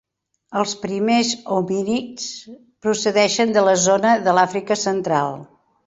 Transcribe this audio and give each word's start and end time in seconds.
Els 0.61 0.71
primers 0.85 1.33
homínids 1.57 2.27
procedeixen 2.87 3.57
de 3.59 3.67
la 3.71 3.79
zona 3.87 4.19
de 4.29 4.39
l'Àfrica 4.41 4.85
central. 4.91 5.43